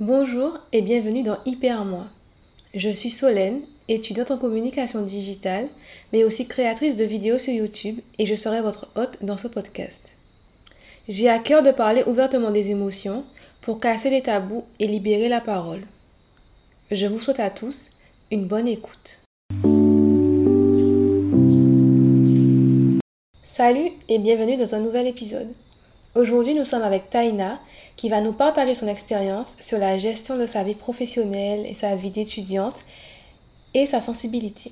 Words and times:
Bonjour 0.00 0.58
et 0.72 0.82
bienvenue 0.82 1.22
dans 1.22 1.38
Hyper 1.46 1.84
Moi. 1.84 2.06
Je 2.74 2.90
suis 2.90 3.10
Solène, 3.10 3.60
étudiante 3.86 4.32
en 4.32 4.38
communication 4.38 5.02
digitale, 5.02 5.68
mais 6.12 6.24
aussi 6.24 6.48
créatrice 6.48 6.96
de 6.96 7.04
vidéos 7.04 7.38
sur 7.38 7.52
YouTube 7.52 8.00
et 8.18 8.26
je 8.26 8.34
serai 8.34 8.60
votre 8.60 8.88
hôte 8.96 9.18
dans 9.22 9.36
ce 9.36 9.46
podcast. 9.46 10.16
J'ai 11.06 11.28
à 11.28 11.38
cœur 11.38 11.62
de 11.62 11.70
parler 11.70 12.02
ouvertement 12.08 12.50
des 12.50 12.72
émotions 12.72 13.24
pour 13.60 13.78
casser 13.78 14.10
les 14.10 14.22
tabous 14.22 14.64
et 14.80 14.88
libérer 14.88 15.28
la 15.28 15.40
parole. 15.40 15.82
Je 16.90 17.06
vous 17.06 17.20
souhaite 17.20 17.38
à 17.38 17.50
tous 17.50 17.92
une 18.32 18.46
bonne 18.46 18.66
écoute. 18.66 19.20
Salut 23.44 23.90
et 24.08 24.18
bienvenue 24.18 24.56
dans 24.56 24.74
un 24.74 24.80
nouvel 24.80 25.06
épisode. 25.06 25.54
Aujourd'hui, 26.16 26.54
nous 26.54 26.64
sommes 26.64 26.84
avec 26.84 27.10
Taina 27.10 27.58
qui 27.96 28.08
va 28.08 28.20
nous 28.20 28.32
partager 28.32 28.76
son 28.76 28.86
expérience 28.86 29.56
sur 29.58 29.78
la 29.78 29.98
gestion 29.98 30.38
de 30.38 30.46
sa 30.46 30.62
vie 30.62 30.76
professionnelle 30.76 31.66
et 31.66 31.74
sa 31.74 31.96
vie 31.96 32.12
d'étudiante 32.12 32.76
et 33.74 33.84
sa 33.86 34.00
sensibilité. 34.00 34.70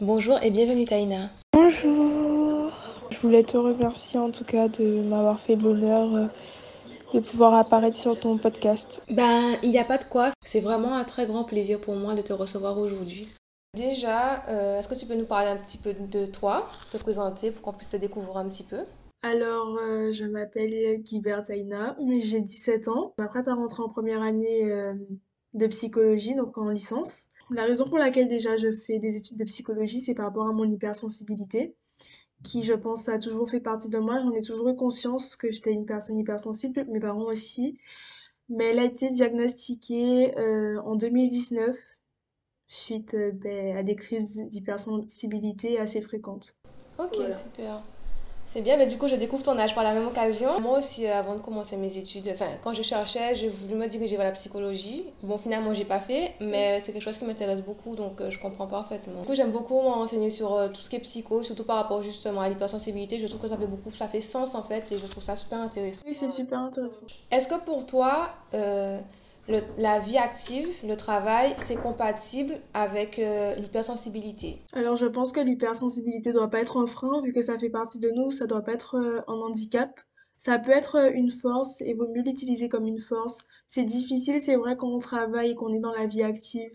Bonjour 0.00 0.42
et 0.42 0.50
bienvenue 0.50 0.86
Taina. 0.86 1.28
Bonjour. 1.52 2.72
Je 3.10 3.18
voulais 3.18 3.42
te 3.42 3.58
remercier 3.58 4.18
en 4.18 4.30
tout 4.30 4.44
cas 4.44 4.68
de 4.68 5.02
m'avoir 5.02 5.40
fait 5.40 5.56
l'honneur 5.56 6.14
euh, 6.14 6.26
de 7.12 7.20
pouvoir 7.20 7.52
apparaître 7.52 7.96
sur 7.96 8.18
ton 8.18 8.38
podcast. 8.38 9.02
Ben, 9.10 9.58
il 9.62 9.72
n'y 9.72 9.78
a 9.78 9.84
pas 9.84 9.98
de 9.98 10.04
quoi. 10.04 10.30
C'est 10.42 10.60
vraiment 10.60 10.94
un 10.94 11.04
très 11.04 11.26
grand 11.26 11.44
plaisir 11.44 11.82
pour 11.82 11.96
moi 11.96 12.14
de 12.14 12.22
te 12.22 12.32
recevoir 12.32 12.78
aujourd'hui. 12.78 13.28
Déjà, 13.76 14.42
euh, 14.48 14.78
est-ce 14.78 14.88
que 14.88 14.94
tu 14.94 15.04
peux 15.04 15.16
nous 15.16 15.26
parler 15.26 15.50
un 15.50 15.56
petit 15.56 15.76
peu 15.76 15.92
de 15.92 16.24
toi, 16.24 16.70
te 16.90 16.96
présenter 16.96 17.50
pour 17.50 17.60
qu'on 17.60 17.72
puisse 17.74 17.90
te 17.90 17.96
découvrir 17.98 18.38
un 18.38 18.48
petit 18.48 18.62
peu? 18.64 18.86
Alors, 19.22 19.78
euh, 19.78 20.10
je 20.10 20.24
m'appelle 20.24 21.00
Guibert 21.00 21.48
Aina, 21.50 21.96
mais 22.04 22.20
j'ai 22.20 22.40
17 22.40 22.88
ans. 22.88 23.14
Je 23.16 23.22
m'apprête 23.22 23.48
à 23.48 23.54
rentrer 23.54 23.82
en 23.82 23.88
première 23.88 24.20
année 24.20 24.70
euh, 24.70 24.94
de 25.54 25.66
psychologie, 25.68 26.34
donc 26.34 26.58
en 26.58 26.68
licence. 26.68 27.28
La 27.50 27.64
raison 27.64 27.84
pour 27.84 27.98
laquelle 27.98 28.28
déjà 28.28 28.56
je 28.56 28.72
fais 28.72 28.98
des 28.98 29.16
études 29.16 29.38
de 29.38 29.44
psychologie, 29.44 30.00
c'est 30.00 30.14
par 30.14 30.26
rapport 30.26 30.48
à 30.48 30.52
mon 30.52 30.64
hypersensibilité, 30.64 31.76
qui 32.42 32.62
je 32.62 32.74
pense 32.74 33.08
a 33.08 33.18
toujours 33.18 33.48
fait 33.48 33.60
partie 33.60 33.90
de 33.90 33.98
moi. 33.98 34.18
J'en 34.18 34.32
ai 34.32 34.42
toujours 34.42 34.68
eu 34.68 34.76
conscience 34.76 35.36
que 35.36 35.50
j'étais 35.50 35.72
une 35.72 35.86
personne 35.86 36.18
hypersensible, 36.18 36.84
mes 36.90 37.00
parents 37.00 37.26
aussi. 37.26 37.78
Mais 38.48 38.66
elle 38.66 38.80
a 38.80 38.84
été 38.84 39.08
diagnostiquée 39.08 40.34
en 40.84 40.96
2019 40.96 41.76
suite 42.72 43.14
euh, 43.14 43.30
ben, 43.32 43.76
à 43.76 43.82
des 43.82 43.96
crises 43.96 44.42
d'hypersensibilité 44.48 45.78
assez 45.78 46.00
fréquentes. 46.00 46.56
Ok, 46.98 47.16
super. 47.32 47.82
C'est 48.52 48.60
bien, 48.60 48.76
mais 48.76 48.86
du 48.86 48.98
coup, 48.98 49.08
je 49.08 49.14
découvre 49.14 49.42
ton 49.42 49.58
âge 49.58 49.74
par 49.74 49.82
la 49.82 49.94
même 49.94 50.06
occasion. 50.06 50.60
Moi 50.60 50.80
aussi, 50.80 51.06
euh, 51.06 51.18
avant 51.18 51.36
de 51.36 51.38
commencer 51.40 51.78
mes 51.78 51.96
études, 51.96 52.28
enfin, 52.30 52.50
quand 52.62 52.74
je 52.74 52.82
cherchais, 52.82 53.34
j'ai 53.34 53.48
voulu 53.48 53.76
me 53.76 53.86
diriger 53.86 54.14
vers 54.18 54.26
la 54.26 54.32
psychologie. 54.32 55.06
Bon, 55.22 55.38
finalement, 55.38 55.72
j'ai 55.72 55.86
pas 55.86 56.00
fait, 56.00 56.32
mais 56.38 56.78
c'est 56.82 56.92
quelque 56.92 57.02
chose 57.02 57.16
qui 57.16 57.24
m'intéresse 57.24 57.62
beaucoup, 57.62 57.96
donc 57.96 58.20
euh, 58.20 58.28
je 58.28 58.38
comprends 58.38 58.66
parfaitement. 58.66 59.20
Du 59.22 59.26
coup, 59.26 59.34
j'aime 59.34 59.52
beaucoup 59.52 59.80
m'enseigner 59.80 60.28
sur 60.28 60.70
tout 60.70 60.82
ce 60.82 60.90
qui 60.90 60.96
est 60.96 61.00
psycho, 61.00 61.42
surtout 61.42 61.64
par 61.64 61.76
rapport 61.76 62.02
justement 62.02 62.42
à 62.42 62.50
l'hypersensibilité. 62.50 63.18
Je 63.18 63.26
trouve 63.26 63.40
que 63.40 63.48
ça 63.48 63.56
fait 63.56 63.66
beaucoup, 63.66 63.90
ça 63.90 64.06
fait 64.06 64.20
sens 64.20 64.54
en 64.54 64.62
fait, 64.62 64.92
et 64.92 64.98
je 64.98 65.06
trouve 65.06 65.22
ça 65.22 65.34
super 65.34 65.58
intéressant. 65.58 66.02
Oui, 66.06 66.14
c'est 66.14 66.28
super 66.28 66.58
intéressant. 66.58 67.06
Est-ce 67.30 67.48
que 67.48 67.58
pour 67.64 67.86
toi, 67.86 68.28
la 69.48 69.98
vie 69.98 70.18
active, 70.18 70.68
le 70.86 70.96
travail, 70.96 71.54
c'est 71.64 71.76
compatible 71.76 72.60
avec 72.74 73.18
euh, 73.18 73.54
l'hypersensibilité 73.56 74.60
Alors 74.72 74.96
je 74.96 75.06
pense 75.06 75.32
que 75.32 75.40
l'hypersensibilité 75.40 76.30
ne 76.30 76.34
doit 76.34 76.50
pas 76.50 76.60
être 76.60 76.80
un 76.80 76.86
frein, 76.86 77.20
vu 77.22 77.32
que 77.32 77.42
ça 77.42 77.58
fait 77.58 77.70
partie 77.70 77.98
de 77.98 78.10
nous, 78.10 78.30
ça 78.30 78.44
ne 78.44 78.50
doit 78.50 78.62
pas 78.62 78.72
être 78.72 78.96
euh, 78.96 79.20
un 79.26 79.34
handicap. 79.34 80.00
Ça 80.38 80.58
peut 80.58 80.70
être 80.70 80.96
euh, 80.96 81.10
une 81.12 81.30
force 81.30 81.80
et 81.80 81.94
vaut 81.94 82.08
mieux 82.08 82.22
l'utiliser 82.22 82.68
comme 82.68 82.86
une 82.86 83.00
force. 83.00 83.40
C'est 83.66 83.84
difficile, 83.84 84.40
c'est 84.40 84.56
vrai, 84.56 84.76
quand 84.76 84.88
on 84.88 84.98
travaille 84.98 85.50
et 85.50 85.54
qu'on 85.54 85.72
est 85.72 85.80
dans 85.80 85.92
la 85.92 86.06
vie 86.06 86.22
active, 86.22 86.70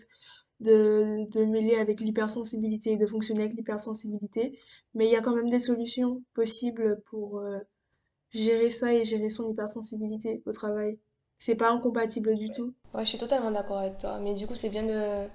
de, 0.60 1.28
de 1.30 1.44
mêler 1.44 1.76
avec 1.76 2.00
l'hypersensibilité 2.00 2.92
et 2.92 2.96
de 2.96 3.06
fonctionner 3.06 3.42
avec 3.42 3.54
l'hypersensibilité. 3.54 4.58
Mais 4.94 5.06
il 5.06 5.12
y 5.12 5.16
a 5.16 5.20
quand 5.20 5.36
même 5.36 5.48
des 5.48 5.60
solutions 5.60 6.22
possibles 6.34 7.00
pour 7.10 7.40
gérer 8.32 8.70
ça 8.70 8.92
et 8.92 9.04
gérer 9.04 9.28
son 9.28 9.48
hypersensibilité 9.48 10.42
au 10.46 10.52
travail 10.52 10.98
c'est 11.38 11.54
pas 11.54 11.70
incompatible 11.70 12.34
du 12.34 12.50
tout. 12.50 12.74
Ouais, 12.92 13.04
je 13.04 13.10
suis 13.10 13.18
totalement 13.18 13.50
d'accord 13.50 13.78
avec 13.78 13.98
toi. 13.98 14.18
Mais 14.20 14.34
du 14.34 14.46
coup, 14.46 14.54
c'est 14.54 14.68
bien 14.68 14.82
de, 14.82 15.28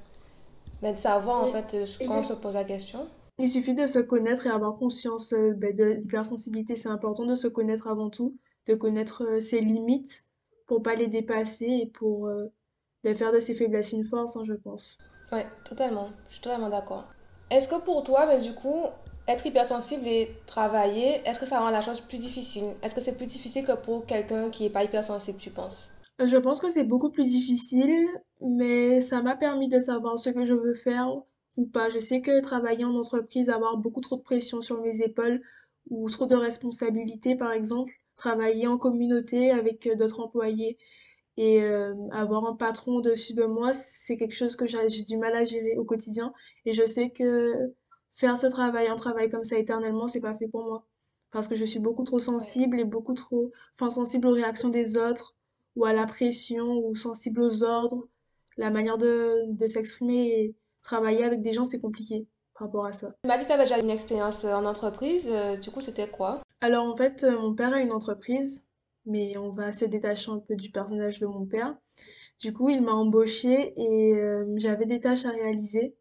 ben, 0.82 0.94
de 0.94 1.00
savoir 1.00 1.44
en 1.44 1.48
fait 1.50 1.74
euh, 1.74 1.86
quand 2.06 2.20
on 2.20 2.24
se 2.24 2.34
pose 2.34 2.54
la 2.54 2.66
question. 2.66 3.08
Il 3.40 3.50
suffit 3.50 3.74
de 3.74 3.88
se 3.88 4.00
connaître 4.00 4.46
et 4.46 4.50
avoir 4.50 4.78
conscience 4.78 5.34
euh, 5.34 5.54
ben, 5.56 5.76
de 5.76 5.86
l'hypersensibilité. 5.86 6.76
C'est 6.76 6.90
important 6.90 7.26
de 7.26 7.36
se 7.36 7.48
connaître 7.48 7.88
avant 7.88 8.10
tout, 8.10 8.38
de 8.68 8.76
connaître 8.76 9.24
euh, 9.24 9.40
ses 9.40 9.62
limites 9.62 10.26
pour 10.68 10.82
pas 10.84 10.96
les 10.96 11.08
dépasser 11.08 11.66
et 11.66 11.86
pour 11.88 12.30
ben, 13.04 13.16
faire 13.16 13.32
de 13.32 13.40
ses 13.40 13.54
faiblesses 13.54 13.92
une 13.92 14.06
force, 14.06 14.38
hein, 14.38 14.44
je 14.46 14.54
pense. 14.54 14.98
Ouais, 15.32 15.46
totalement. 15.66 16.10
Je 16.30 16.36
suis 16.36 16.42
totalement 16.42 16.70
d'accord. 16.70 17.06
Est-ce 17.50 17.68
que 17.68 17.80
pour 17.82 18.04
toi, 18.04 18.26
ben, 18.26 18.40
du 18.40 18.54
coup, 18.54 18.86
être 19.28 19.46
hypersensible 19.46 20.08
et 20.08 20.36
travailler, 20.46 21.22
est-ce 21.26 21.40
que 21.40 21.46
ça 21.46 21.60
rend 21.60 21.70
la 21.70 21.82
chose 21.82 22.02
plus 22.02 22.18
difficile? 22.18 22.74
Est-ce 22.82 22.96
que 22.96 23.02
c'est 23.02 23.14
plus 23.14 23.26
difficile 23.26 23.66
que 23.66 23.74
pour 23.74 24.06
quelqu'un 24.06 24.50
qui 24.50 24.64
n'est 24.64 24.70
pas 24.70 24.84
hypersensible, 24.84 25.38
tu 25.38 25.50
penses? 25.50 25.93
Je 26.20 26.38
pense 26.38 26.60
que 26.60 26.70
c'est 26.70 26.84
beaucoup 26.84 27.10
plus 27.10 27.26
difficile, 27.26 28.08
mais 28.42 29.02
ça 29.02 29.22
m'a 29.22 29.36
permis 29.36 29.68
de 29.68 29.80
savoir 29.80 30.18
ce 30.20 30.30
que 30.30 30.46
je 30.46 30.54
veux 30.54 30.74
faire 30.74 31.08
ou 31.58 31.66
pas. 31.66 31.90
Je 31.90 32.00
sais 32.00 32.22
que 32.22 32.42
travailler 32.42 32.86
en 32.86 32.96
entreprise, 32.96 33.50
avoir 33.50 33.78
beaucoup 33.78 34.02
trop 34.02 34.18
de 34.18 34.22
pression 34.22 34.62
sur 34.62 34.82
mes 34.82 35.02
épaules 35.02 35.42
ou 35.90 36.10
trop 36.10 36.26
de 36.26 36.36
responsabilités, 36.36 37.36
par 37.36 37.52
exemple, 37.52 37.94
travailler 38.16 38.68
en 38.68 38.78
communauté 38.78 39.52
avec 39.52 39.88
euh, 39.88 39.96
d'autres 39.96 40.20
employés 40.20 40.78
et 41.38 41.64
euh, 41.64 41.94
avoir 42.12 42.46
un 42.46 42.56
patron 42.56 42.98
au-dessus 42.98 43.34
de 43.34 43.46
moi, 43.46 43.74
c'est 43.74 44.18
quelque 44.18 44.36
chose 44.36 44.56
que 44.56 44.68
j'ai 44.68 45.04
du 45.04 45.18
mal 45.18 45.36
à 45.36 45.44
gérer 45.44 45.78
au 45.78 45.84
quotidien. 45.84 46.34
Et 46.66 46.74
je 46.74 46.86
sais 46.86 47.10
que 47.10 47.74
faire 48.14 48.38
ce 48.38 48.48
travail, 48.48 48.88
un 48.88 48.96
travail 48.96 49.30
comme 49.30 49.44
ça 49.46 49.58
éternellement, 49.58 50.08
c'est 50.08 50.22
pas 50.22 50.36
fait 50.36 50.48
pour 50.48 50.64
moi. 50.64 50.86
Parce 51.32 51.48
que 51.48 51.56
je 51.56 51.66
suis 51.66 51.80
beaucoup 51.80 52.04
trop 52.04 52.20
sensible 52.20 52.80
et 52.80 52.84
beaucoup 52.86 53.16
trop, 53.16 53.52
enfin, 53.74 53.90
sensible 53.90 54.28
aux 54.28 54.34
réactions 54.34 54.70
des 54.70 54.98
autres, 54.98 55.36
ou 55.76 55.86
à 55.86 55.94
la 55.94 56.06
pression 56.06 56.78
ou 56.86 56.96
sensible 56.96 57.42
aux 57.42 57.64
ordres. 57.64 58.08
La 58.58 58.70
manière 58.70 58.98
de, 58.98 59.52
de 59.52 59.68
s'exprimer 59.68 60.28
et 60.28 60.56
travailler 60.84 61.24
avec 61.24 61.42
des 61.42 61.54
gens, 61.54 61.66
c'est 61.66 61.82
compliqué 61.82 62.28
par 62.54 62.68
rapport 62.68 62.86
à 62.86 62.92
ça. 62.92 63.16
Tu 63.24 63.28
m'as 63.28 63.38
dit 63.38 63.44
que 63.44 63.48
tu 63.48 63.54
avais 63.54 63.64
déjà 63.64 63.80
une 63.80 63.90
expérience 63.90 64.44
euh, 64.46 64.54
en 64.54 64.66
entreprise. 64.66 65.28
Euh, 65.28 65.58
du 65.58 65.72
coup, 65.72 65.82
c'était 65.82 66.08
quoi? 66.08 66.42
Alors, 66.62 66.86
en 66.86 66.96
fait, 66.96 67.24
euh, 67.24 67.40
mon 67.40 67.56
père 67.56 67.74
a 67.74 67.82
une 67.82 67.92
entreprise, 67.92 68.68
mais 69.06 69.38
on 69.38 69.52
va 69.52 69.72
se 69.72 69.86
détacher 69.86 70.32
un 70.32 70.40
peu 70.40 70.56
du 70.56 70.70
personnage 70.70 71.20
de 71.20 71.26
mon 71.26 71.46
père. 71.46 71.76
Du 72.40 72.54
coup, 72.54 72.70
il 72.70 72.82
m'a 72.82 72.92
embauché 72.92 73.74
et 73.78 74.16
j'avais 74.58 74.86
des 74.86 75.00
tâches 75.00 75.26
à 75.26 75.30
réaliser. 75.30 75.96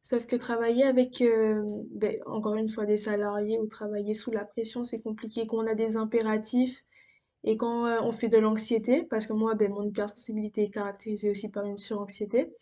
Sauf 0.00 0.24
que 0.24 0.36
travailler 0.36 0.84
avec, 0.84 1.22
ben, 1.90 2.16
encore 2.24 2.54
une 2.54 2.68
fois, 2.68 2.86
des 2.86 2.96
salariés 2.96 3.58
ou 3.58 3.66
travailler 3.66 4.14
sous 4.14 4.30
la 4.30 4.44
pression, 4.44 4.84
c'est 4.84 5.02
compliqué. 5.02 5.46
Quand 5.46 5.58
on 5.58 5.66
a 5.66 5.74
des 5.74 5.98
impératifs, 5.98 6.85
et 7.46 7.56
quand 7.56 7.86
euh, 7.86 8.00
on 8.02 8.10
fait 8.10 8.28
de 8.28 8.38
l'anxiété, 8.38 9.04
parce 9.04 9.26
que 9.26 9.32
moi, 9.32 9.54
ben, 9.54 9.70
mon 9.70 9.84
hypersensibilité 9.84 10.64
est 10.64 10.70
caractérisée 10.70 11.30
aussi 11.30 11.48
par 11.48 11.64
une 11.64 11.78
suranxiété, 11.78 12.52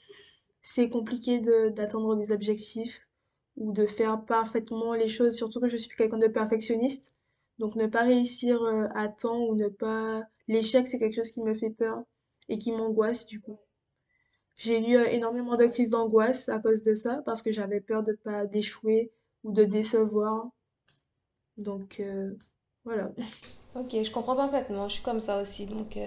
c'est 0.61 0.91
compliqué 0.91 1.41
d'atteindre 1.41 2.15
des 2.17 2.33
objectifs 2.33 3.09
ou 3.57 3.73
de 3.73 3.87
faire 3.87 4.25
parfaitement 4.27 4.93
les 4.93 5.09
choses, 5.09 5.35
surtout 5.35 5.59
que 5.61 5.69
je 5.69 5.79
suis 5.79 5.89
quelqu'un 5.97 6.19
de 6.19 6.29
perfectionniste. 6.29 7.15
Donc 7.59 7.77
ne 7.77 7.87
pas 7.87 8.03
réussir 8.03 8.63
euh, 8.63 8.87
à 8.95 9.09
temps 9.09 9.41
ou 9.47 9.55
ne 9.55 9.69
pas... 9.69 10.23
L'échec, 10.49 10.87
c'est 10.87 10.99
quelque 10.99 11.15
chose 11.15 11.31
qui 11.31 11.41
me 11.41 11.55
fait 11.55 11.71
peur 11.71 12.03
et 12.51 12.59
qui 12.59 12.71
m'angoisse 12.71 13.25
du 13.27 13.41
coup. 13.41 13.59
J'ai 14.57 14.91
eu 14.91 14.97
euh, 14.97 15.07
énormément 15.07 15.57
de 15.57 15.65
crises 15.65 15.91
d'angoisse 15.91 16.51
à 16.51 16.59
cause 16.59 16.83
de 16.83 16.93
ça, 16.93 17.23
parce 17.25 17.41
que 17.41 17.53
j'avais 17.53 17.81
peur 17.81 18.03
de 18.03 18.13
pas 18.13 18.45
d'échouer 18.45 19.13
ou 19.45 19.53
de 19.53 19.65
décevoir. 19.65 20.51
Donc 21.57 22.03
voilà. 22.85 23.13
Ok, 23.77 23.97
je 24.03 24.11
comprends 24.11 24.37
parfaitement. 24.37 24.89
Je 24.89 24.95
suis 24.95 25.03
comme 25.03 25.21
ça 25.21 25.41
aussi, 25.41 25.67
donc 25.67 25.97
euh, 25.97 26.07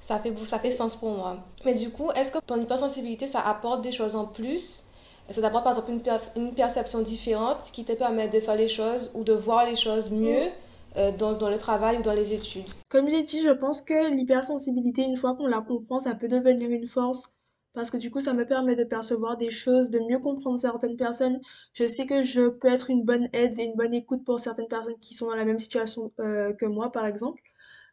ça, 0.00 0.18
fait, 0.18 0.32
ça 0.46 0.58
fait 0.58 0.70
sens 0.70 0.94
pour 0.94 1.10
moi. 1.10 1.38
Mais 1.64 1.74
du 1.74 1.90
coup, 1.90 2.10
est-ce 2.12 2.30
que 2.30 2.38
ton 2.38 2.60
hypersensibilité, 2.60 3.26
ça 3.26 3.40
apporte 3.40 3.82
des 3.82 3.92
choses 3.92 4.14
en 4.14 4.26
plus? 4.26 4.82
Ça 5.30 5.40
t'apporte 5.40 5.64
par 5.64 5.72
exemple 5.72 5.92
une, 5.92 6.42
une, 6.42 6.54
perception 6.54 7.00
différente 7.00 7.70
qui 7.72 7.84
te 7.84 7.92
permet 7.92 8.28
de 8.28 8.40
faire 8.40 8.56
les 8.56 8.68
choses 8.68 9.10
ou 9.14 9.24
de 9.24 9.32
voir 9.32 9.64
les 9.64 9.76
choses 9.76 10.10
mieux 10.10 10.50
euh, 10.96 11.10
dans, 11.12 11.32
dans, 11.32 11.48
le 11.48 11.58
travail 11.58 11.98
ou 11.98 12.02
dans 12.02 12.12
les 12.12 12.34
études? 12.34 12.66
Comme 12.88 13.08
j'ai 13.08 13.22
dit, 13.22 13.40
je 13.40 13.50
pense 13.50 13.80
que 13.80 14.10
l'hypersensibilité, 14.14 15.02
une 15.02 15.16
fois 15.16 15.34
qu'on 15.34 15.46
la 15.46 15.60
comprend, 15.60 16.00
ça 16.00 16.14
peut 16.14 16.28
devenir 16.28 16.70
une 16.70 16.86
force 16.86 17.32
parce 17.74 17.90
que 17.90 17.96
du 17.96 18.10
coup 18.10 18.20
ça 18.20 18.32
me 18.34 18.46
permet 18.46 18.76
de 18.76 18.84
percevoir 18.84 19.36
des 19.36 19.50
choses, 19.50 19.90
de 19.90 19.98
mieux 20.00 20.18
comprendre 20.18 20.58
certaines 20.58 20.96
personnes. 20.96 21.40
Je 21.72 21.86
sais 21.86 22.06
que 22.06 22.22
je 22.22 22.48
peux 22.48 22.68
être 22.68 22.90
une 22.90 23.04
bonne 23.04 23.28
aide 23.32 23.58
et 23.58 23.64
une 23.64 23.74
bonne 23.76 23.94
écoute 23.94 24.24
pour 24.24 24.40
certaines 24.40 24.68
personnes 24.68 24.98
qui 25.00 25.14
sont 25.14 25.26
dans 25.26 25.34
la 25.34 25.44
même 25.44 25.58
situation 25.58 26.12
euh, 26.20 26.52
que 26.54 26.66
moi 26.66 26.92
par 26.92 27.06
exemple, 27.06 27.42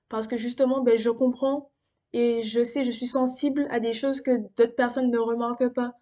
parce 0.09 0.27
que 0.27 0.37
justement 0.37 0.81
ben, 0.81 0.97
je 0.97 1.09
comprends 1.09 1.71
et 2.13 2.41
je 2.43 2.63
sais, 2.63 2.83
je 2.83 2.91
suis 2.91 3.07
sensible 3.07 3.67
à 3.69 3.79
des 3.79 3.93
choses 3.93 4.21
que 4.21 4.37
d'autres 4.57 4.75
personnes 4.75 5.11
ne 5.11 5.19
remarquent 5.19 5.73
pas. 5.73 5.93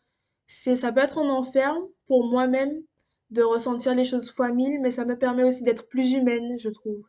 C'est, 0.47 0.75
ça 0.75 0.91
peut 0.91 1.01
être 1.01 1.17
un 1.17 1.29
enfer 1.29 1.75
pour 2.07 2.25
moi-même 2.25 2.81
de 3.31 3.43
ressentir 3.43 3.93
les 3.93 4.05
choses 4.05 4.31
fois 4.31 4.51
mille, 4.51 4.79
mais 4.81 4.91
ça 4.91 5.05
me 5.05 5.17
permet 5.17 5.43
aussi 5.43 5.63
d'être 5.63 5.87
plus 5.89 6.13
humaine, 6.13 6.57
je 6.57 6.69
trouve, 6.69 7.03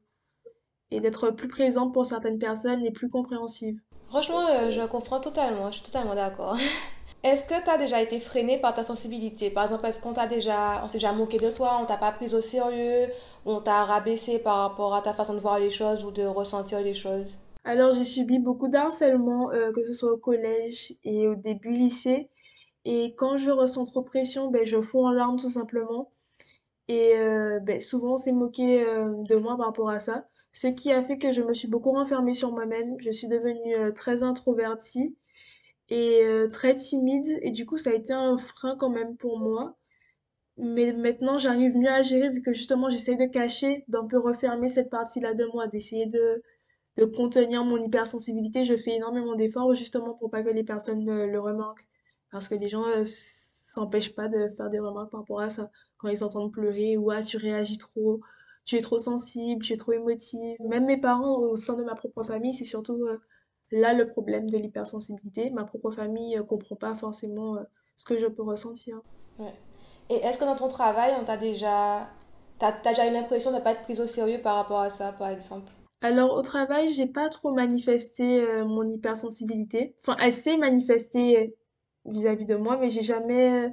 et 0.90 1.00
d'être 1.00 1.30
plus 1.30 1.48
présente 1.48 1.92
pour 1.94 2.06
certaines 2.06 2.38
personnes 2.38 2.84
et 2.84 2.90
plus 2.90 3.08
compréhensive. 3.08 3.80
Franchement, 4.08 4.46
euh, 4.48 4.70
je 4.70 4.86
comprends 4.86 5.20
totalement, 5.20 5.70
je 5.70 5.76
suis 5.76 5.84
totalement 5.84 6.14
d'accord. 6.14 6.56
Est-ce 7.22 7.44
que 7.44 7.62
tu 7.62 7.68
as 7.68 7.76
déjà 7.76 8.00
été 8.00 8.20
freiné 8.20 8.58
par 8.58 8.74
ta 8.74 8.84
sensibilité? 8.84 9.50
Par 9.50 9.64
exemple, 9.64 9.84
est-ce 9.86 10.00
qu'on 10.00 10.12
t'a 10.12 10.28
déjà, 10.28 10.80
on 10.84 10.88
s'est 10.88 10.98
déjà 10.98 11.12
moqué 11.12 11.38
de 11.38 11.50
toi, 11.50 11.78
on 11.82 11.84
t'a 11.84 11.96
pas 11.96 12.12
pris 12.12 12.32
au 12.32 12.40
sérieux, 12.40 13.08
on 13.44 13.60
t'a 13.60 13.84
rabaissé 13.84 14.38
par 14.38 14.58
rapport 14.58 14.94
à 14.94 15.02
ta 15.02 15.12
façon 15.12 15.34
de 15.34 15.40
voir 15.40 15.58
les 15.58 15.70
choses 15.70 16.04
ou 16.04 16.12
de 16.12 16.22
ressentir 16.22 16.80
les 16.80 16.94
choses? 16.94 17.34
Alors, 17.64 17.90
j'ai 17.90 18.04
subi 18.04 18.38
beaucoup 18.38 18.68
d'harcèlement, 18.68 19.50
euh, 19.50 19.72
que 19.72 19.82
ce 19.82 19.92
soit 19.94 20.12
au 20.12 20.16
collège 20.16 20.94
et 21.02 21.26
au 21.26 21.34
début 21.34 21.72
lycée. 21.72 22.30
Et 22.84 23.16
quand 23.16 23.36
je 23.36 23.50
ressens 23.50 23.84
trop 23.86 24.02
de 24.02 24.06
pression, 24.06 24.48
ben, 24.48 24.64
je 24.64 24.80
fonds 24.80 25.06
en 25.06 25.10
larmes 25.10 25.40
tout 25.40 25.50
simplement. 25.50 26.12
Et 26.86 27.18
euh, 27.18 27.58
ben, 27.60 27.80
souvent, 27.80 28.12
on 28.12 28.16
s'est 28.16 28.32
moqué 28.32 28.84
de 28.84 29.34
moi 29.34 29.56
par 29.56 29.66
rapport 29.66 29.90
à 29.90 29.98
ça. 29.98 30.24
Ce 30.60 30.66
qui 30.66 30.90
a 30.90 31.00
fait 31.02 31.18
que 31.18 31.30
je 31.30 31.40
me 31.40 31.54
suis 31.54 31.68
beaucoup 31.68 31.92
renfermée 31.92 32.34
sur 32.34 32.50
moi-même. 32.50 32.96
Je 32.98 33.12
suis 33.12 33.28
devenue 33.28 33.76
euh, 33.76 33.92
très 33.92 34.24
introvertie 34.24 35.16
et 35.88 36.24
euh, 36.24 36.48
très 36.48 36.74
timide. 36.74 37.28
Et 37.42 37.52
du 37.52 37.64
coup, 37.64 37.78
ça 37.78 37.90
a 37.90 37.94
été 37.94 38.12
un 38.12 38.36
frein 38.36 38.74
quand 38.76 38.90
même 38.90 39.16
pour 39.16 39.38
moi. 39.38 39.76
Mais 40.56 40.92
maintenant, 40.92 41.38
j'arrive 41.38 41.76
mieux 41.76 41.88
à 41.88 42.02
gérer 42.02 42.30
vu 42.30 42.42
que 42.42 42.52
justement, 42.52 42.88
j'essaye 42.90 43.16
de 43.16 43.26
cacher, 43.26 43.84
d'un 43.86 44.04
peu 44.08 44.18
refermer 44.18 44.68
cette 44.68 44.90
partie-là 44.90 45.32
de 45.32 45.44
moi, 45.44 45.68
d'essayer 45.68 46.06
de, 46.06 46.42
de 46.96 47.04
contenir 47.04 47.62
mon 47.62 47.80
hypersensibilité. 47.80 48.64
Je 48.64 48.76
fais 48.76 48.96
énormément 48.96 49.36
d'efforts 49.36 49.74
justement 49.74 50.14
pour 50.14 50.28
pas 50.28 50.42
que 50.42 50.50
les 50.50 50.64
personnes 50.64 51.08
euh, 51.08 51.28
le 51.28 51.38
remarquent. 51.38 51.86
Parce 52.32 52.48
que 52.48 52.56
les 52.56 52.66
gens 52.66 52.84
euh, 52.84 53.04
s'empêchent 53.04 54.16
pas 54.16 54.26
de 54.26 54.48
faire 54.56 54.70
des 54.70 54.80
remarques 54.80 55.12
par 55.12 55.20
rapport 55.20 55.40
à 55.40 55.50
ça. 55.50 55.70
Quand 55.98 56.08
ils 56.08 56.24
entendent 56.24 56.52
pleurer 56.52 56.96
ou 56.96 57.12
ah, 57.12 57.22
tu 57.22 57.36
réagis 57.36 57.78
trop, 57.78 58.20
tu 58.68 58.76
es 58.76 58.82
trop 58.82 58.98
sensible, 58.98 59.64
tu 59.64 59.72
es 59.72 59.76
trop 59.78 59.92
émotive. 59.92 60.56
Même 60.60 60.84
mes 60.84 60.98
parents 60.98 61.38
au 61.38 61.56
sein 61.56 61.72
de 61.72 61.82
ma 61.82 61.94
propre 61.94 62.22
famille, 62.22 62.52
c'est 62.52 62.66
surtout 62.66 63.02
euh, 63.06 63.18
là 63.70 63.94
le 63.94 64.06
problème 64.06 64.50
de 64.50 64.58
l'hypersensibilité. 64.58 65.48
Ma 65.48 65.64
propre 65.64 65.90
famille 65.90 66.36
ne 66.36 66.42
comprend 66.42 66.76
pas 66.76 66.94
forcément 66.94 67.56
euh, 67.56 67.62
ce 67.96 68.04
que 68.04 68.18
je 68.18 68.26
peux 68.26 68.42
ressentir. 68.42 69.00
Ouais. 69.38 69.54
Et 70.10 70.16
est-ce 70.16 70.38
que 70.38 70.44
dans 70.44 70.54
ton 70.54 70.68
travail, 70.68 71.14
on 71.18 71.24
t'a 71.24 71.38
déjà, 71.38 72.08
t'as, 72.58 72.72
t'as 72.72 72.90
déjà 72.90 73.08
eu 73.08 73.12
l'impression 73.12 73.52
de 73.52 73.56
ne 73.56 73.62
pas 73.62 73.72
être 73.72 73.84
prise 73.84 74.00
au 74.00 74.06
sérieux 74.06 74.42
par 74.42 74.56
rapport 74.56 74.80
à 74.80 74.90
ça, 74.90 75.12
par 75.12 75.28
exemple? 75.28 75.72
Alors 76.02 76.34
au 76.34 76.42
travail, 76.42 76.92
j'ai 76.92 77.06
pas 77.06 77.30
trop 77.30 77.52
manifesté 77.52 78.42
euh, 78.42 78.66
mon 78.66 78.86
hypersensibilité. 78.86 79.94
Enfin, 80.00 80.16
elle 80.20 80.32
s'est 80.34 80.58
manifestée 80.58 81.56
vis-à-vis 82.04 82.44
de 82.44 82.56
moi, 82.56 82.76
mais 82.76 82.90
j'ai 82.90 83.02
jamais 83.02 83.64
euh, 83.64 83.70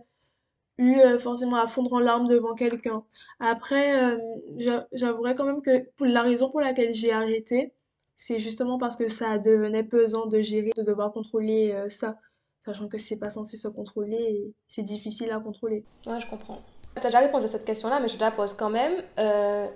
eu 0.77 0.99
euh, 0.99 1.17
forcément 1.17 1.57
à 1.57 1.67
fondre 1.67 1.93
en 1.93 1.99
larmes 1.99 2.27
devant 2.27 2.53
quelqu'un. 2.53 3.03
Après, 3.39 4.03
euh, 4.03 4.17
j'a- 4.57 4.87
j'avouerais 4.91 5.35
quand 5.35 5.45
même 5.45 5.61
que 5.61 5.85
la 6.01 6.21
raison 6.21 6.49
pour 6.49 6.61
laquelle 6.61 6.93
j'ai 6.93 7.11
arrêté, 7.11 7.73
c'est 8.15 8.39
justement 8.39 8.77
parce 8.77 8.95
que 8.95 9.07
ça 9.07 9.37
devenait 9.37 9.83
pesant 9.83 10.25
de 10.25 10.41
gérer, 10.41 10.71
de 10.75 10.83
devoir 10.83 11.11
contrôler 11.11 11.71
euh, 11.73 11.89
ça, 11.89 12.17
sachant 12.59 12.87
que 12.87 12.97
c'est 12.97 13.17
pas 13.17 13.29
censé 13.29 13.57
se 13.57 13.67
contrôler 13.67 14.17
et 14.17 14.53
c'est 14.67 14.83
difficile 14.83 15.31
à 15.31 15.39
contrôler. 15.39 15.83
Ouais, 16.05 16.19
je 16.19 16.27
comprends. 16.27 16.59
T'as 16.95 17.03
déjà 17.09 17.19
répondu 17.19 17.45
à 17.45 17.47
cette 17.49 17.65
question-là, 17.65 17.99
mais 17.99 18.07
je 18.07 18.15
te 18.15 18.21
la 18.21 18.31
pose 18.31 18.53
quand 18.53 18.69
même. 18.69 19.03
Euh, 19.19 19.67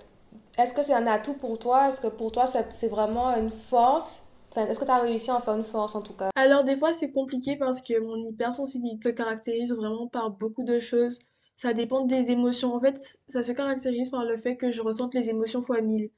est-ce 0.57 0.73
que 0.73 0.83
c'est 0.83 0.93
un 0.93 1.05
atout 1.07 1.33
pour 1.33 1.59
toi? 1.59 1.89
Est-ce 1.89 1.99
que 2.01 2.07
pour 2.07 2.31
toi, 2.31 2.45
c'est 2.47 2.87
vraiment 2.87 3.35
une 3.35 3.49
force? 3.51 4.23
Est-ce 4.55 4.79
que 4.79 4.85
tu 4.85 4.91
as 4.91 4.99
réussi 4.99 5.29
à 5.29 5.35
en 5.35 5.41
faire 5.41 5.55
une 5.55 5.63
force 5.63 5.95
en 5.95 6.01
tout 6.01 6.13
cas? 6.13 6.29
Alors 6.35 6.63
des 6.63 6.75
fois 6.75 6.93
c'est 6.93 7.11
compliqué 7.11 7.55
parce 7.55 7.81
que 7.81 7.99
mon 7.99 8.15
hypersensibilité 8.29 9.09
se 9.09 9.15
caractérise 9.15 9.73
vraiment 9.73 10.07
par 10.07 10.31
beaucoup 10.31 10.63
de 10.63 10.79
choses. 10.79 11.19
Ça 11.55 11.73
dépend 11.73 12.05
des 12.05 12.31
émotions. 12.31 12.73
En 12.73 12.79
fait, 12.79 12.97
ça 13.27 13.43
se 13.43 13.51
caractérise 13.51 14.09
par 14.11 14.23
le 14.23 14.37
fait 14.37 14.55
que 14.55 14.71
je 14.71 14.81
ressente 14.81 15.13
les 15.13 15.29
émotions 15.29 15.61
fois 15.61 15.81
mille. 15.81 16.09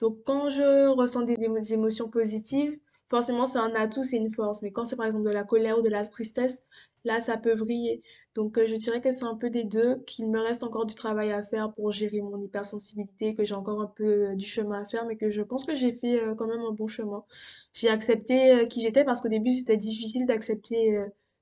Donc 0.00 0.18
quand 0.24 0.48
je 0.48 0.88
ressens 0.88 1.22
des, 1.22 1.36
des 1.36 1.72
émotions 1.74 2.08
positives, 2.08 2.78
forcément 3.08 3.46
c'est 3.46 3.58
un 3.58 3.74
atout, 3.74 4.04
c'est 4.04 4.16
une 4.16 4.32
force. 4.32 4.62
Mais 4.62 4.72
quand 4.72 4.84
c'est 4.84 4.96
par 4.96 5.06
exemple 5.06 5.24
de 5.24 5.30
la 5.30 5.44
colère 5.44 5.78
ou 5.78 5.82
de 5.82 5.88
la 5.88 6.04
tristesse, 6.06 6.64
là 7.04 7.20
ça 7.20 7.36
peut 7.36 7.54
vriller. 7.54 8.02
Donc 8.36 8.58
euh, 8.58 8.66
je 8.66 8.76
dirais 8.76 9.00
que 9.00 9.10
c'est 9.10 9.24
un 9.24 9.34
peu 9.34 9.48
des 9.48 9.64
deux, 9.64 9.96
qu'il 10.06 10.28
me 10.30 10.38
reste 10.38 10.62
encore 10.62 10.84
du 10.84 10.94
travail 10.94 11.32
à 11.32 11.42
faire 11.42 11.72
pour 11.72 11.90
gérer 11.90 12.20
mon 12.20 12.38
hypersensibilité, 12.42 13.34
que 13.34 13.44
j'ai 13.44 13.54
encore 13.54 13.80
un 13.80 13.86
peu 13.86 14.04
euh, 14.04 14.34
du 14.34 14.44
chemin 14.44 14.82
à 14.82 14.84
faire, 14.84 15.06
mais 15.06 15.16
que 15.16 15.30
je 15.30 15.42
pense 15.42 15.64
que 15.64 15.74
j'ai 15.74 15.92
fait 15.92 16.22
euh, 16.22 16.34
quand 16.34 16.46
même 16.46 16.60
un 16.60 16.72
bon 16.72 16.86
chemin. 16.86 17.24
J'ai 17.72 17.88
accepté 17.88 18.66
qui 18.68 18.82
j'étais 18.82 19.04
parce 19.04 19.22
qu'au 19.22 19.28
début 19.28 19.52
c'était 19.52 19.76
difficile 19.76 20.26
d'accepter 20.26 20.98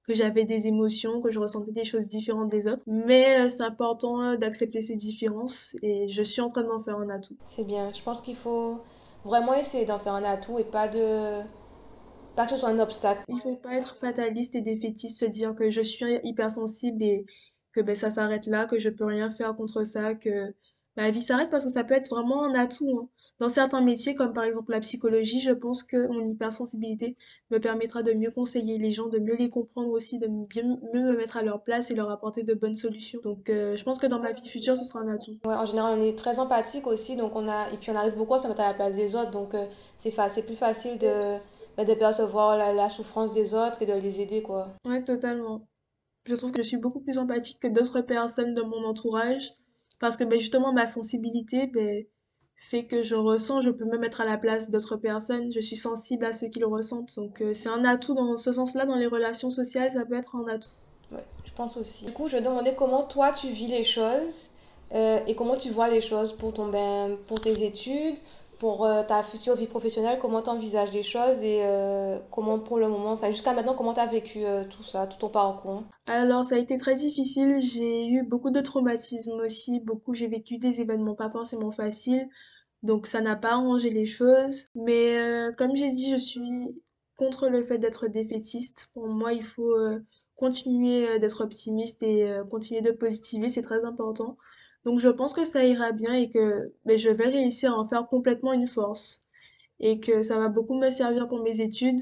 que 0.06 0.14
j'avais 0.14 0.44
des 0.44 0.66
émotions, 0.66 1.20
que 1.20 1.30
je 1.30 1.38
ressentais 1.38 1.70
des 1.70 1.84
choses 1.84 2.08
différentes 2.08 2.48
des 2.48 2.66
autres. 2.66 2.82
Mais 2.86 3.48
c'est 3.50 3.62
important 3.62 4.36
d'accepter 4.36 4.82
ces 4.82 4.96
différences 4.96 5.76
et 5.82 6.08
je 6.08 6.22
suis 6.22 6.40
en 6.40 6.48
train 6.48 6.64
d'en 6.64 6.82
faire 6.82 6.98
un 6.98 7.08
atout. 7.10 7.36
C'est 7.44 7.62
bien. 7.62 7.92
Je 7.92 8.02
pense 8.02 8.20
qu'il 8.20 8.34
faut 8.34 8.80
vraiment 9.24 9.54
essayer 9.54 9.84
d'en 9.84 10.00
faire 10.00 10.14
un 10.14 10.24
atout 10.24 10.58
et 10.58 10.64
pas 10.64 10.88
de... 10.88 11.42
pas 12.34 12.46
que 12.46 12.52
ce 12.52 12.56
soit 12.58 12.68
un 12.68 12.78
obstacle. 12.78 13.22
Il 13.28 13.38
faut 13.40 13.56
pas 13.56 13.74
être 13.74 13.96
fataliste 13.96 14.54
et 14.54 14.60
défaitiste, 14.60 15.18
se 15.20 15.24
dire 15.26 15.54
que 15.54 15.70
je 15.70 15.82
suis 15.82 16.18
hypersensible 16.24 17.02
et 17.02 17.26
que 17.72 17.80
ben, 17.80 17.96
ça 17.96 18.10
s'arrête 18.10 18.46
là, 18.46 18.66
que 18.66 18.78
je 18.78 18.88
peux 18.88 19.04
rien 19.04 19.30
faire 19.30 19.56
contre 19.56 19.84
ça, 19.84 20.14
que 20.14 20.54
ma 20.96 21.10
vie 21.10 21.22
s'arrête 21.22 21.50
parce 21.50 21.64
que 21.64 21.70
ça 21.70 21.84
peut 21.84 21.94
être 21.94 22.08
vraiment 22.08 22.44
un 22.44 22.54
atout, 22.54 22.98
hein. 22.98 23.08
Dans 23.40 23.48
certains 23.48 23.80
métiers, 23.80 24.14
comme 24.14 24.32
par 24.32 24.44
exemple 24.44 24.70
la 24.70 24.78
psychologie, 24.78 25.40
je 25.40 25.50
pense 25.50 25.82
que 25.82 26.06
mon 26.06 26.24
hypersensibilité 26.24 27.16
me 27.50 27.58
permettra 27.58 28.04
de 28.04 28.12
mieux 28.12 28.30
conseiller 28.30 28.78
les 28.78 28.92
gens, 28.92 29.08
de 29.08 29.18
mieux 29.18 29.34
les 29.34 29.50
comprendre 29.50 29.90
aussi, 29.90 30.20
de 30.20 30.28
bien 30.28 30.78
mieux 30.92 31.02
me 31.02 31.16
mettre 31.16 31.36
à 31.36 31.42
leur 31.42 31.64
place 31.64 31.90
et 31.90 31.96
leur 31.96 32.10
apporter 32.12 32.44
de 32.44 32.54
bonnes 32.54 32.76
solutions. 32.76 33.18
Donc 33.24 33.50
euh, 33.50 33.76
je 33.76 33.82
pense 33.82 33.98
que 33.98 34.06
dans 34.06 34.20
ma 34.20 34.30
vie 34.30 34.46
future, 34.46 34.76
ce 34.76 34.84
sera 34.84 35.00
un 35.00 35.12
atout. 35.12 35.36
Ouais, 35.44 35.54
en 35.56 35.66
général, 35.66 35.98
on 35.98 36.02
est 36.02 36.16
très 36.16 36.38
empathique 36.38 36.86
aussi, 36.86 37.16
donc 37.16 37.34
on 37.34 37.48
a... 37.48 37.72
et 37.72 37.76
puis 37.76 37.90
on 37.90 37.96
arrive 37.96 38.14
beaucoup 38.14 38.34
à 38.34 38.38
se 38.38 38.46
mettre 38.46 38.60
à 38.60 38.68
la 38.68 38.74
place 38.74 38.94
des 38.94 39.16
autres, 39.16 39.32
donc 39.32 39.54
euh, 39.54 39.66
c'est 39.98 40.12
fa... 40.12 40.28
c'est 40.28 40.42
plus 40.42 40.54
facile 40.54 40.96
de... 40.98 41.36
bah, 41.76 41.84
de 41.84 41.94
percevoir 41.94 42.56
la, 42.56 42.72
la 42.72 42.88
souffrance 42.88 43.32
des 43.32 43.54
autres 43.54 43.82
et 43.82 43.86
de 43.86 43.92
les 43.92 44.20
aider, 44.20 44.42
quoi. 44.42 44.68
Ouais, 44.86 45.02
totalement. 45.02 45.66
Je 46.26 46.34
trouve 46.34 46.52
que 46.52 46.62
je 46.62 46.68
suis 46.68 46.78
beaucoup 46.78 47.00
plus 47.00 47.18
empathique 47.18 47.60
que 47.60 47.68
d'autres 47.68 48.00
personnes 48.00 48.54
de 48.54 48.62
mon 48.62 48.84
entourage 48.84 49.52
parce 50.00 50.16
que 50.16 50.24
ben, 50.24 50.38
justement 50.38 50.72
ma 50.72 50.86
sensibilité 50.86 51.66
ben, 51.66 52.04
fait 52.56 52.84
que 52.84 53.02
je 53.02 53.14
ressens, 53.14 53.60
je 53.60 53.70
peux 53.70 53.84
me 53.84 53.98
mettre 53.98 54.20
à 54.20 54.24
la 54.24 54.38
place 54.38 54.70
d'autres 54.70 54.96
personnes, 54.96 55.52
je 55.52 55.60
suis 55.60 55.76
sensible 55.76 56.24
à 56.24 56.32
ce 56.32 56.46
qu'ils 56.46 56.64
ressentent. 56.64 57.14
Donc 57.16 57.40
euh, 57.40 57.52
c'est 57.52 57.68
un 57.68 57.84
atout 57.84 58.14
dans 58.14 58.36
ce 58.36 58.52
sens-là, 58.52 58.86
dans 58.86 58.96
les 58.96 59.06
relations 59.06 59.50
sociales, 59.50 59.90
ça 59.90 60.04
peut 60.04 60.16
être 60.16 60.36
un 60.36 60.46
atout. 60.48 60.70
Ouais, 61.12 61.24
je 61.44 61.52
pense 61.52 61.76
aussi. 61.76 62.06
Du 62.06 62.12
coup, 62.12 62.28
je 62.28 62.36
me 62.36 62.42
demandais 62.42 62.74
comment 62.74 63.02
toi 63.02 63.32
tu 63.32 63.48
vis 63.48 63.66
les 63.66 63.84
choses 63.84 64.48
euh, 64.92 65.18
et 65.26 65.34
comment 65.34 65.56
tu 65.56 65.70
vois 65.70 65.88
les 65.88 66.00
choses 66.00 66.32
pour 66.32 66.54
ton, 66.54 66.68
ben, 66.68 67.16
pour 67.26 67.40
tes 67.40 67.64
études, 67.64 68.16
pour 68.58 68.86
euh, 68.86 69.02
ta 69.02 69.22
future 69.22 69.56
vie 69.56 69.66
professionnelle, 69.66 70.18
comment 70.20 70.42
tu 70.42 70.50
envisages 70.50 70.92
les 70.92 71.02
choses 71.02 71.42
et 71.42 71.60
euh, 71.64 72.18
comment 72.30 72.58
pour 72.58 72.78
le 72.78 72.88
moment, 72.88 73.12
enfin 73.12 73.30
jusqu'à 73.30 73.52
maintenant, 73.52 73.74
comment 73.74 73.94
tu 73.94 74.00
as 74.00 74.06
vécu 74.06 74.44
euh, 74.44 74.64
tout 74.64 74.82
ça, 74.82 75.06
tout 75.06 75.18
ton 75.18 75.28
parcours? 75.28 75.84
Alors 76.06 76.44
ça 76.44 76.54
a 76.54 76.58
été 76.58 76.76
très 76.76 76.94
difficile, 76.94 77.60
j'ai 77.60 78.06
eu 78.06 78.22
beaucoup 78.22 78.50
de 78.50 78.60
traumatismes 78.60 79.40
aussi, 79.44 79.80
beaucoup, 79.80 80.14
j'ai 80.14 80.28
vécu 80.28 80.58
des 80.58 80.80
événements 80.80 81.14
pas 81.14 81.30
forcément 81.30 81.70
faciles, 81.70 82.28
donc 82.82 83.06
ça 83.06 83.20
n'a 83.20 83.36
pas 83.36 83.52
arrangé 83.52 83.90
les 83.90 84.06
choses. 84.06 84.66
Mais 84.74 85.18
comme 85.56 85.76
j'ai 85.76 85.90
dit, 85.90 86.10
je 86.10 86.16
suis 86.16 86.82
contre 87.16 87.48
le 87.48 87.62
fait 87.62 87.78
d'être 87.78 88.08
défaitiste. 88.08 88.90
Pour 88.92 89.06
moi, 89.06 89.32
il 89.32 89.44
faut 89.44 89.74
continuer 90.36 91.18
d'être 91.18 91.42
optimiste 91.42 92.02
et 92.02 92.28
continuer 92.50 92.82
de 92.82 92.90
positiver, 92.90 93.48
c'est 93.48 93.62
très 93.62 93.84
important. 93.84 94.36
Donc 94.84 94.98
je 94.98 95.08
pense 95.08 95.32
que 95.34 95.44
ça 95.44 95.64
ira 95.64 95.92
bien 95.92 96.14
et 96.14 96.30
que 96.30 96.72
mais 96.84 96.98
je 96.98 97.10
vais 97.10 97.28
réussir 97.28 97.72
à 97.72 97.78
en 97.78 97.86
faire 97.86 98.06
complètement 98.08 98.52
une 98.52 98.66
force 98.66 99.24
et 99.80 100.00
que 100.00 100.22
ça 100.22 100.38
va 100.38 100.48
beaucoup 100.48 100.74
me 100.78 100.90
servir 100.90 101.28
pour 101.28 101.42
mes 101.42 101.60
études 101.60 102.00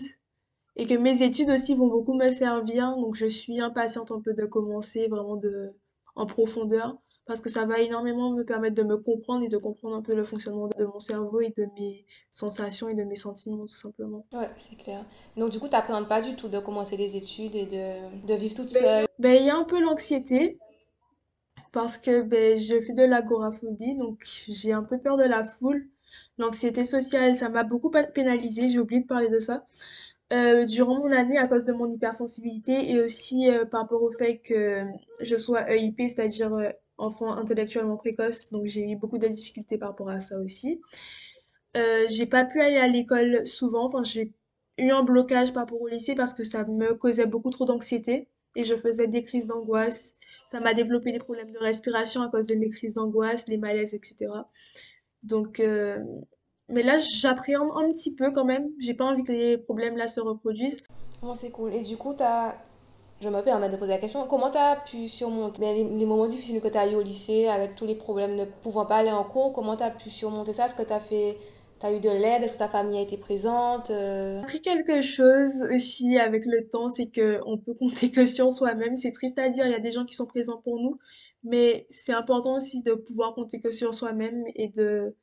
et 0.77 0.87
que 0.87 0.95
mes 0.95 1.23
études 1.23 1.51
aussi 1.51 1.75
vont 1.75 1.89
beaucoup 1.89 2.15
me 2.15 2.31
servir. 2.31 2.97
Donc 2.97 3.15
je 3.15 3.27
suis 3.27 3.61
impatiente 3.61 4.11
un 4.12 4.21
peu 4.21 4.35
de 4.35 4.47
commencer 4.47 5.09
vraiment 5.09 5.37
de 5.37 5.73
en 6.17 6.27
profondeur 6.27 6.97
parce 7.27 7.41
que 7.41 7.49
ça 7.49 7.65
va 7.67 7.81
énormément 7.81 8.33
me 8.33 8.45
permettre 8.45 8.75
de 8.75 8.83
me 8.83 8.97
comprendre 8.97 9.45
et 9.45 9.49
de 9.49 9.57
comprendre 9.59 9.97
un 9.97 10.03
peu 10.03 10.15
le 10.15 10.25
fonctionnement 10.25 10.69
de 10.69 10.85
mon 10.85 11.01
cerveau 11.01 11.41
et 11.41 11.51
de 11.57 11.67
mes 11.79 12.05
sensations 12.31 12.89
et 12.89 12.95
de 12.95 13.05
mes 13.05 13.17
sentiments 13.17 13.65
tout 13.67 13.77
simplement. 13.77 14.27
Ouais, 14.33 14.51
c'est 14.57 14.77
clair. 14.77 15.05
Donc 15.37 15.51
du 15.51 15.59
coup, 15.61 15.67
tu 15.69 15.73
n'appréhendes 15.73 16.09
pas 16.09 16.21
du 16.21 16.35
tout 16.35 16.49
de 16.49 16.59
commencer 16.59 16.97
des 16.97 17.17
études 17.17 17.55
et 17.55 17.67
de, 17.67 18.27
de 18.27 18.35
vivre 18.35 18.55
toute 18.55 18.73
Ben, 18.73 18.83
seule? 18.83 19.07
ben, 19.19 19.35
il 19.41 19.47
y 19.47 19.51
a 19.51 19.57
un 19.57 19.65
peu 19.65 19.81
l'anxiété 19.81 20.59
parce 21.73 21.99
que 21.99 22.23
ben, 22.23 22.59
je 22.59 22.81
fais 22.81 22.93
de 22.93 23.02
l'agoraphobie, 23.02 23.97
donc 23.97 24.25
j'ai 24.49 24.73
un 24.73 24.83
peu 24.83 24.99
peur 24.99 25.17
de 25.17 25.25
la 25.25 25.45
foule. 25.45 25.88
L'anxiété 26.38 26.85
sociale, 26.85 27.37
ça 27.37 27.49
m'a 27.49 27.64
beaucoup 27.64 27.91
pénalisée, 28.14 28.69
j'ai 28.69 28.79
oublié 28.79 29.00
de 29.02 29.07
parler 29.07 29.29
de 29.29 29.38
ça. 29.38 29.67
Euh, 30.33 30.64
durant 30.64 30.97
mon 30.97 31.11
année, 31.11 31.37
à 31.38 31.47
cause 31.47 31.64
de 31.64 31.73
mon 31.73 31.91
hypersensibilité 31.91 32.91
et 32.91 33.00
aussi 33.02 33.50
euh, 33.50 33.67
par 33.67 33.83
rapport 33.83 34.02
au 34.02 34.11
fait 34.11 34.38
que 34.38 34.83
je 35.21 35.37
sois 35.37 35.71
EIP, 35.71 36.09
c'est-à-dire 36.09 36.55
euh, 36.55 36.71
enfant 36.97 37.33
intellectuellement 37.33 37.97
précoce, 37.99 38.50
donc 38.50 38.67
j'ai 38.67 38.91
eu 38.91 38.97
beaucoup 38.97 39.19
de 39.19 39.29
difficultés 39.29 39.76
par 39.76 39.91
rapport 39.91 40.09
à 40.09 40.21
ça 40.21 40.38
aussi. 40.38 40.81
J'ai 42.09 42.26
pas 42.26 42.45
pu 42.45 42.61
aller 42.61 42.76
à 42.76 42.87
l'école 42.87 43.47
souvent, 43.47 43.85
enfin 43.87 44.02
j'ai 44.02 44.33
eu 44.79 44.91
un 44.91 45.02
blocage 45.02 45.52
par 45.52 45.64
rapport 45.64 45.81
au 45.81 45.88
lycée 45.88 46.14
parce 46.14 46.35
que 46.35 46.45
ça 46.45 46.64
me 46.64 46.95
causait 46.95 47.26
beaucoup 47.26 47.50
trop 47.50 47.64
d'anxiété 47.64 48.29
et 48.57 48.64
je 48.64 48.75
faisais 48.76 49.07
des 49.07 49.23
crises 49.23 49.49
d'angoisse. 49.49 50.19
Ça 50.47 50.61
m'a 50.61 50.75
développé 50.75 51.13
des 51.13 51.19
problèmes 51.19 51.51
de 51.51 51.59
respiration 51.59 52.23
à 52.23 52.29
cause 52.29 52.47
de 52.47 52.55
mes 52.55 52.69
crises 52.69 52.95
d'angoisse, 52.95 53.49
les 53.49 53.57
malaises, 53.57 53.95
etc. 53.95 54.31
Donc, 55.23 55.61
euh, 55.61 55.99
Mais 56.69 56.83
là, 56.83 56.99
j'appréhende 56.99 57.71
un 57.77 57.91
petit 57.93 58.15
peu 58.15 58.31
quand 58.33 58.45
même. 58.45 58.69
J'ai 58.79 58.95
pas 58.95 59.05
envie 59.05 59.25
que 59.25 59.33
les 59.33 59.59
problèmes 59.59 59.97
là 59.97 60.09
se 60.09 60.21
reproduisent. 60.21 60.83
Bon, 61.23 61.35
c'est 61.35 61.51
cool. 61.51 61.75
Et 61.75 61.83
du 61.83 61.97
coup, 61.97 62.15
t'as... 62.15 62.55
je 63.21 63.29
me 63.29 63.43
permets 63.43 63.69
de 63.71 63.77
poser 63.77 63.93
la 63.93 63.99
question. 63.99 64.27
Comment 64.27 64.51
tu 64.51 64.59
as 64.59 64.77
pu 64.77 65.09
surmonter 65.09 65.61
ben, 65.61 65.75
les, 65.75 65.99
les 65.99 66.07
moments 66.07 66.27
difficiles 66.27 66.61
que 66.61 66.69
tu 66.69 66.79
as 66.79 66.91
eu 66.91 66.95
au 66.97 67.03
lycée, 67.03 67.49
avec 67.49 67.77
tous 67.77 67.87
les 67.87 67.95
problèmes 67.95 68.35
ne 68.35 68.45
pouvant 68.45 68.87
pas 68.87 68.97
aller 68.97 69.13
en 69.13 69.25
cours 69.25 69.53
Comment 69.53 69.77
tu 69.77 69.83
as 69.85 69.91
pu 69.91 70.11
surmonter 70.11 70.53
ça? 70.53 70.67
Est-ce 70.67 70.75
que 70.75 70.83
tu 70.83 70.93
as 70.93 71.01
fait... 71.01 71.37
T'as 71.83 71.93
eu 71.93 71.99
de 71.99 72.09
l'aide 72.09 72.45
Est-ce 72.45 72.53
que 72.53 72.59
ta 72.59 72.69
famille 72.69 72.97
a 72.97 73.03
été 73.03 73.17
présente 73.17 73.91
euh? 73.91 74.37
J'ai 74.37 74.43
appris 74.43 74.61
quelque 74.61 75.01
chose 75.01 75.67
aussi 75.75 76.17
avec 76.17 76.45
le 76.47 76.69
temps, 76.69 76.89
c'est 76.89 77.09
que 77.09 77.41
on 77.45 77.59
peut 77.59 77.75
compter 77.75 78.09
que 78.12 78.25
sur 78.25 78.53
soi-même. 78.53 78.97
C'est 78.97 79.11
triste 79.11 79.37
à 79.41 79.49
dire, 79.49 79.67
il 79.67 79.73
y 79.73 79.75
a 79.75 79.81
des 79.81 79.91
gens 79.91 80.05
qui 80.05 80.15
sont 80.15 80.27
présents 80.27 80.59
pour 80.62 80.79
nous, 80.79 81.01
mais 81.43 81.85
c'est 81.89 82.12
important 82.12 82.55
aussi 82.55 82.85
de 82.85 82.95
pouvoir 82.95 83.35
compter 83.35 83.61
que 83.61 83.73
sur 83.73 83.95
soi-même 83.95 84.45
et 84.55 84.69
de 84.69 85.17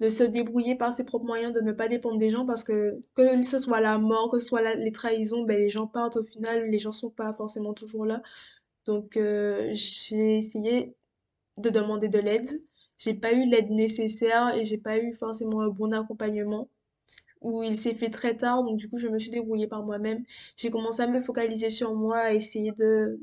de 0.00 0.08
se 0.08 0.24
débrouiller 0.24 0.74
par 0.74 0.92
ses 0.92 1.04
propres 1.04 1.26
moyens, 1.26 1.52
de 1.52 1.60
ne 1.60 1.70
pas 1.70 1.86
dépendre 1.86 2.18
des 2.18 2.30
gens 2.30 2.44
parce 2.46 2.64
que 2.64 3.00
que 3.14 3.40
ce 3.44 3.60
soit 3.60 3.80
la 3.80 3.98
mort, 3.98 4.28
que 4.28 4.40
ce 4.40 4.48
soit 4.48 4.74
les 4.74 4.90
trahisons, 4.90 5.44
ben 5.44 5.56
les 5.56 5.68
gens 5.68 5.86
partent 5.86 6.16
au 6.16 6.24
final, 6.24 6.66
les 6.66 6.80
gens 6.80 6.90
sont 6.90 7.10
pas 7.10 7.32
forcément 7.32 7.74
toujours 7.74 8.06
là. 8.06 8.22
Donc 8.86 9.16
euh, 9.16 9.70
j'ai 9.72 10.38
essayé 10.38 10.96
de 11.58 11.70
demander 11.70 12.08
de 12.08 12.18
l'aide. 12.18 12.60
J'ai 13.02 13.14
pas 13.14 13.32
eu 13.32 13.46
l'aide 13.48 13.70
nécessaire 13.70 14.54
et 14.54 14.62
j'ai 14.62 14.78
pas 14.78 14.96
eu 14.96 15.12
forcément 15.12 15.60
un 15.60 15.68
bon 15.70 15.92
accompagnement 15.92 16.68
où 17.40 17.64
il 17.64 17.76
s'est 17.76 17.94
fait 17.94 18.10
très 18.10 18.36
tard, 18.36 18.62
donc 18.62 18.76
du 18.76 18.88
coup 18.88 18.96
je 18.98 19.08
me 19.08 19.18
suis 19.18 19.30
débrouillée 19.32 19.66
par 19.66 19.82
moi-même. 19.84 20.22
J'ai 20.56 20.70
commencé 20.70 21.02
à 21.02 21.08
me 21.08 21.20
focaliser 21.20 21.68
sur 21.68 21.96
moi, 21.96 22.18
à 22.18 22.32
essayer 22.32 22.72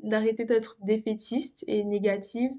d'arrêter 0.04 0.44
d'être 0.44 0.76
défaitiste 0.84 1.64
et 1.68 1.86
négative 1.86 2.52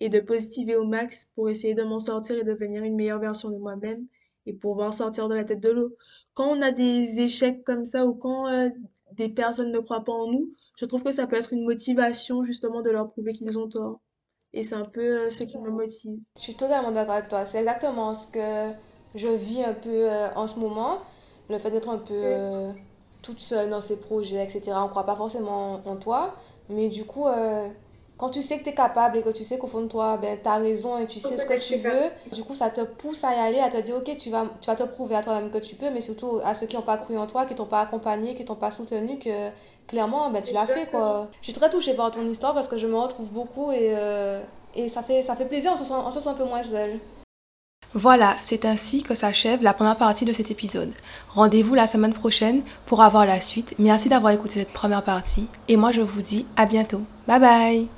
et 0.00 0.08
de 0.08 0.18
positiver 0.18 0.74
au 0.74 0.84
max 0.84 1.30
pour 1.36 1.48
essayer 1.48 1.76
de 1.76 1.84
m'en 1.84 2.00
sortir 2.00 2.36
et 2.36 2.42
devenir 2.42 2.82
une 2.82 2.96
meilleure 2.96 3.20
version 3.20 3.50
de 3.50 3.58
moi-même 3.58 4.04
et 4.46 4.52
pouvoir 4.52 4.92
sortir 4.92 5.28
de 5.28 5.36
la 5.36 5.44
tête 5.44 5.60
de 5.60 5.70
l'eau. 5.70 5.94
Quand 6.34 6.48
on 6.48 6.62
a 6.62 6.72
des 6.72 7.20
échecs 7.20 7.62
comme 7.62 7.86
ça 7.86 8.04
ou 8.06 8.14
quand 8.14 8.48
euh, 8.48 8.70
des 9.12 9.28
personnes 9.28 9.70
ne 9.70 9.78
croient 9.78 10.02
pas 10.04 10.12
en 10.12 10.32
nous, 10.32 10.50
je 10.76 10.84
trouve 10.84 11.04
que 11.04 11.12
ça 11.12 11.28
peut 11.28 11.36
être 11.36 11.52
une 11.52 11.64
motivation 11.64 12.42
justement 12.42 12.82
de 12.82 12.90
leur 12.90 13.08
prouver 13.12 13.32
qu'ils 13.34 13.56
ont 13.56 13.68
tort. 13.68 14.00
Et 14.52 14.62
c'est 14.62 14.74
un 14.74 14.84
peu 14.84 15.26
euh, 15.26 15.30
ce 15.30 15.44
qui 15.44 15.58
me 15.58 15.70
motive. 15.70 16.18
Je 16.36 16.42
suis 16.42 16.56
totalement 16.56 16.92
d'accord 16.92 17.14
avec 17.14 17.28
toi. 17.28 17.44
C'est 17.44 17.58
exactement 17.58 18.14
ce 18.14 18.26
que 18.28 18.72
je 19.14 19.28
vis 19.28 19.62
un 19.62 19.74
peu 19.74 20.10
euh, 20.10 20.28
en 20.34 20.46
ce 20.46 20.58
moment. 20.58 21.00
Le 21.48 21.58
fait 21.58 21.70
d'être 21.70 21.88
un 21.88 21.98
peu 21.98 22.14
euh, 22.14 22.72
toute 23.22 23.40
seule 23.40 23.70
dans 23.70 23.80
ses 23.80 23.96
projets, 23.96 24.42
etc. 24.42 24.72
On 24.76 24.84
ne 24.84 24.88
croit 24.88 25.04
pas 25.06 25.16
forcément 25.16 25.82
en 25.86 25.96
toi. 25.96 26.34
Mais 26.68 26.88
du 26.88 27.04
coup, 27.04 27.26
quand 28.18 28.30
tu 28.30 28.42
sais 28.42 28.58
que 28.58 28.64
tu 28.64 28.70
es 28.70 28.74
capable 28.74 29.18
et 29.18 29.22
que 29.22 29.28
tu 29.28 29.44
sais 29.44 29.58
qu'au 29.58 29.66
fond 29.66 29.82
de 29.82 29.88
toi, 29.88 30.16
ben, 30.16 30.38
tu 30.42 30.48
as 30.48 30.56
raison 30.56 30.96
et 30.98 31.06
tu 31.06 31.20
sais 31.20 31.36
ce 31.36 31.44
que 31.44 31.60
tu 31.60 31.76
veux, 31.76 32.10
du 32.32 32.42
coup, 32.44 32.54
ça 32.54 32.70
te 32.70 32.80
pousse 32.80 33.22
à 33.24 33.32
y 33.34 33.38
aller, 33.38 33.60
à 33.60 33.68
te 33.68 33.76
dire, 33.76 33.96
ok, 33.96 34.16
tu 34.16 34.30
vas, 34.30 34.46
tu 34.60 34.66
vas 34.68 34.76
te 34.76 34.84
prouver 34.84 35.16
à 35.16 35.22
toi-même 35.22 35.50
que 35.50 35.58
tu 35.58 35.74
peux, 35.74 35.90
mais 35.90 36.00
surtout 36.00 36.40
à 36.44 36.54
ceux 36.54 36.66
qui 36.66 36.76
n'ont 36.76 36.82
pas 36.82 36.96
cru 36.96 37.18
en 37.18 37.26
toi, 37.26 37.44
qui 37.44 37.54
t'ont 37.54 37.66
pas 37.66 37.80
accompagné, 37.82 38.34
qui 38.34 38.44
t'ont 38.44 38.54
pas 38.54 38.70
soutenu, 38.70 39.18
que 39.18 39.50
clairement, 39.86 40.30
ben, 40.30 40.42
tu 40.42 40.54
l'as 40.54 40.66
fait, 40.66 40.86
quoi. 40.90 41.28
Je 41.40 41.44
suis 41.46 41.52
très 41.52 41.68
touchée 41.70 41.94
par 41.94 42.10
ton 42.10 42.22
histoire 42.28 42.54
parce 42.54 42.68
que 42.68 42.78
je 42.78 42.86
me 42.86 42.96
retrouve 42.96 43.28
beaucoup 43.28 43.70
et, 43.70 43.92
euh, 43.94 44.40
et 44.74 44.88
ça 44.88 45.02
fait, 45.02 45.22
ça 45.22 45.36
fait 45.36 45.44
plaisir, 45.44 45.72
on 45.74 45.78
se 45.78 45.84
sent, 45.84 45.94
on 45.94 46.10
se 46.10 46.20
sent 46.20 46.28
un 46.28 46.34
peu 46.34 46.44
moins 46.44 46.62
seul. 46.62 46.98
Voilà, 47.98 48.36
c'est 48.42 48.66
ainsi 48.66 49.02
que 49.02 49.14
s'achève 49.14 49.62
la 49.62 49.72
première 49.72 49.96
partie 49.96 50.26
de 50.26 50.32
cet 50.32 50.50
épisode. 50.50 50.92
Rendez-vous 51.30 51.74
la 51.74 51.86
semaine 51.86 52.12
prochaine 52.12 52.60
pour 52.84 53.00
avoir 53.00 53.24
la 53.24 53.40
suite. 53.40 53.74
Merci 53.78 54.10
d'avoir 54.10 54.34
écouté 54.34 54.60
cette 54.60 54.72
première 54.74 55.02
partie 55.02 55.46
et 55.66 55.78
moi 55.78 55.92
je 55.92 56.02
vous 56.02 56.20
dis 56.20 56.44
à 56.58 56.66
bientôt. 56.66 57.00
Bye 57.26 57.40
bye 57.40 57.88